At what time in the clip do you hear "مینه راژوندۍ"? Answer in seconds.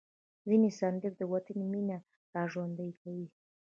1.71-2.91